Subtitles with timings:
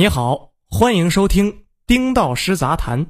[0.00, 3.04] 你好，欢迎收听丁道师杂谈。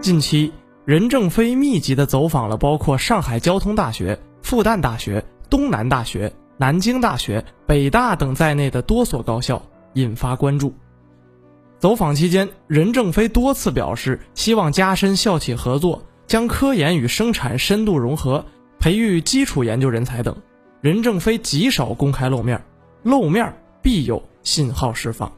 [0.00, 0.52] 近期，
[0.84, 9.62] 任正非密集的走访了包括上海交通大学、复旦大学、东南大学、南京大学、北大等在内的多所高校，
[9.92, 10.74] 引发关注。
[11.78, 18.46] 走访期间，任正非多次表示希望加深校企合作，将科研与生产深度融合，
[18.80, 20.34] 培育基础研究人才等。
[20.80, 22.60] 任正非极少公开露面，
[23.04, 25.30] 露面必有信号释放。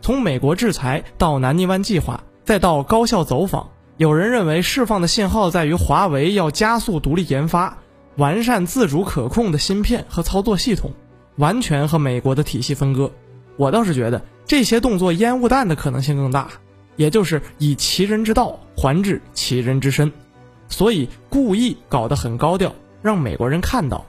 [0.00, 7.78] 从美国制裁到南泥湾计划，再到高校走访，有人认为释放的信号在于华为要加速独立研发，
[8.16, 10.92] 完善自主可控的芯片和操作系统，
[11.36, 13.10] 完全和美国的体系分割。
[13.56, 16.48] 我倒是觉得这些动作烟雾弹的可能性更大，
[16.96, 20.12] 也就是以其人之道还治其人之身，
[20.68, 24.04] 所以故意搞得很高调，让美国人看到。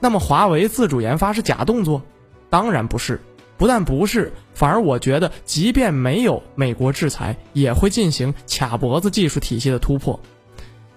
[0.00, 2.02] 那么华为自主研发是假动作？
[2.50, 3.20] 当然不是，
[3.56, 10.20] 不但不是，反而我觉得，即便没有美国制裁，也会进行卡脖子技术体系的突破。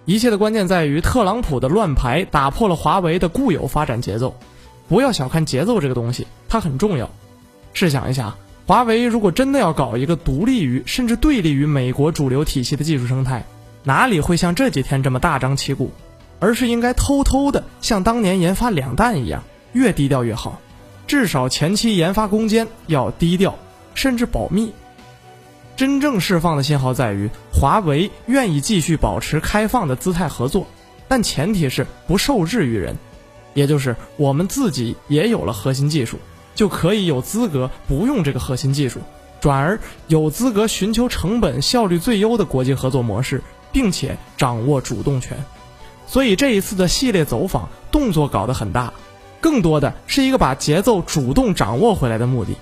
[0.06, 4.36] 一切的关键在于特朗普的乱排打破了华为的固有发展节奏。
[4.88, 7.10] 不要小看节奏这个东西，它很重要。
[7.74, 13.46] 试想一下，华为如果真的要搞一个独立于甚至对立于美国主流体系的技术生态，
[13.84, 15.92] 哪里会像这几天这么大张旗鼓？
[16.40, 20.60] 而是应该偷偷的，像当年研发两弹一样，越低调越好。
[21.06, 23.58] 至少前期研发攻坚要低调，
[23.94, 24.72] 甚至保密。
[25.76, 30.68] 真正释放的信号在于，华为愿意继续保持开放的姿态合作，
[31.08, 32.98] 但前提是不受制于人，
[33.54, 36.20] 也就是我们自己也有了核心技术，
[36.54, 39.00] 就可以有资格不用这个核心技术，
[39.40, 45.38] 转而有资格寻求成本效率最优的国际合作模式，并且掌握主动权。
[46.10, 48.92] 所以这一次的系列走访动作搞得很大，
[49.40, 52.56] 更多的是一个把节奏主动掌握回来的目的，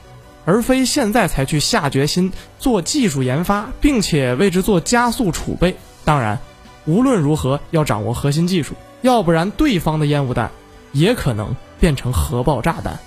[0.44, 5.78] 而非现在才去下决心做技术研发，并且为之做加速储备。
[6.04, 6.39] 当然，
[6.86, 10.52] 无论如何要掌握核心技术，要不然对方的烟雾弹
[10.92, 12.99] 也可能变成核爆炸弹。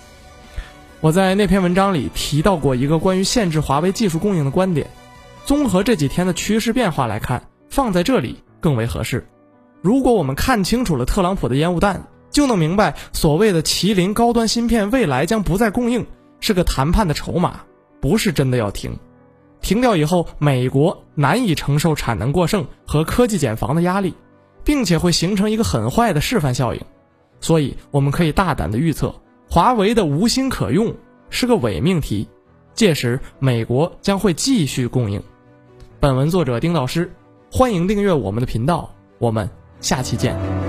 [1.02, 4.88] 我在那篇文章里提到过一个关于限制华为技术供应的观点，
[5.44, 9.26] 综合这几天的趋势变化来看，放在这里更为合适。
[9.82, 16.06] 如果我们看清楚了特朗普的烟雾弹，就能明白所谓的麒麟高端芯片未来将不再供应，
[16.40, 17.62] 是个谈判的筹码，
[18.00, 18.96] 不是真的要停。
[19.62, 24.14] 停掉以后，美国难以承受产能过剩和科技减防的压力，
[24.64, 26.80] 并且会形成一个很坏的示范效应。
[27.40, 29.14] 所以，我们可以大胆的预测，
[29.50, 30.94] 华为的无芯可用
[31.30, 32.28] 是个伪命题。
[32.74, 35.22] 届时，美国将会继续供应。
[35.98, 37.12] 本文作者丁老师，
[37.50, 39.50] 欢迎订阅我们的频道，我们。
[39.80, 40.59] 下期见。